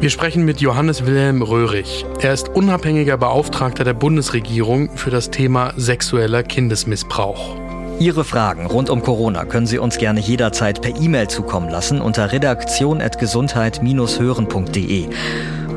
Wir 0.00 0.10
sprechen 0.10 0.44
mit 0.44 0.60
Johannes 0.60 1.06
Wilhelm 1.06 1.42
Röhrig. 1.42 2.04
Er 2.20 2.32
ist 2.32 2.48
unabhängiger 2.48 3.16
Beauftragter 3.16 3.84
der 3.84 3.94
Bundesregierung 3.94 4.96
für 4.96 5.10
das 5.10 5.30
Thema 5.30 5.72
sexueller 5.76 6.42
Kindesmissbrauch. 6.42 7.56
Ihre 8.00 8.24
Fragen 8.24 8.66
rund 8.66 8.88
um 8.88 9.02
Corona 9.02 9.44
können 9.44 9.66
Sie 9.66 9.78
uns 9.78 9.98
gerne 9.98 10.20
jederzeit 10.20 10.80
per 10.80 10.98
E-Mail 10.98 11.28
zukommen 11.28 11.68
lassen 11.68 12.00
unter 12.00 12.32
redaktion.gesundheit-hören.de. 12.32 15.08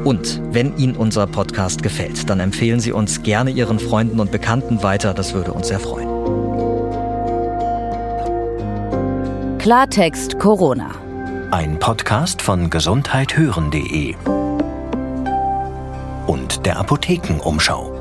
Und 0.04 0.42
wenn 0.52 0.78
Ihnen 0.78 0.96
unser 0.96 1.28
Podcast 1.28 1.82
gefällt, 1.82 2.30
dann 2.30 2.40
empfehlen 2.40 2.80
Sie 2.80 2.92
uns 2.92 3.24
gerne 3.24 3.52
Ihren 3.52 3.80
Freunden 3.80 4.20
und 4.20 4.32
Bekannten 4.32 4.84
weiter, 4.84 5.14
das 5.14 5.34
würde 5.34 5.54
uns 5.54 5.70
sehr 5.70 5.80
freuen. 5.80 6.10
Klartext 9.60 10.40
Corona. 10.40 10.92
Ein 11.52 11.80
Podcast 11.80 12.42
von 12.42 12.70
gesundheithören.de 12.70 14.16
und 16.28 16.66
der 16.66 16.78
Apothekenumschau. 16.80 17.93